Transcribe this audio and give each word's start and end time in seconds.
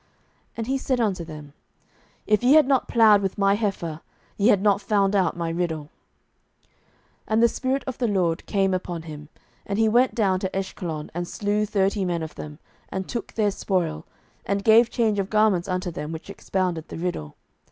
and 0.57 0.65
he 0.65 0.79
said 0.79 0.99
unto 0.99 1.23
them, 1.23 1.53
If 2.25 2.43
ye 2.43 2.53
had 2.53 2.67
not 2.67 2.87
plowed 2.87 3.21
with 3.21 3.37
my 3.37 3.53
heifer, 3.53 4.01
ye 4.35 4.47
had 4.47 4.59
not 4.63 4.81
found 4.81 5.15
out 5.15 5.37
my 5.37 5.49
riddle. 5.49 5.91
07:014:019 7.27 7.27
And 7.27 7.43
the 7.43 7.47
Spirit 7.47 7.83
of 7.85 7.97
the 7.99 8.07
LORD 8.07 8.47
came 8.47 8.73
upon 8.73 9.03
him, 9.03 9.29
and 9.63 9.77
he 9.77 9.87
went 9.87 10.15
down 10.15 10.39
to 10.39 10.49
Ashkelon, 10.57 11.11
and 11.13 11.27
slew 11.27 11.67
thirty 11.67 12.03
men 12.03 12.23
of 12.23 12.33
them, 12.33 12.57
and 12.89 13.07
took 13.07 13.33
their 13.35 13.51
spoil, 13.51 14.03
and 14.43 14.63
gave 14.63 14.89
change 14.89 15.19
of 15.19 15.29
garments 15.29 15.67
unto 15.67 15.91
them 15.91 16.11
which 16.11 16.31
expounded 16.31 16.87
the 16.87 16.97
riddle. 16.97 17.35